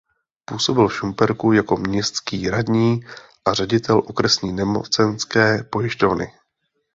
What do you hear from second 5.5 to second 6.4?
pojišťovny.